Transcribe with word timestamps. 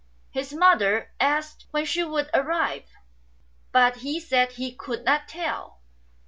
His 0.31 0.51
mother 0.51 1.11
asked 1.19 1.67
when 1.69 1.85
she 1.85 2.03
would 2.03 2.31
arrive; 2.33 2.87
but 3.71 3.97
he 3.97 4.19
said 4.19 4.53
he 4.53 4.73
could 4.73 5.03
not 5.05 5.27
tell. 5.27 5.81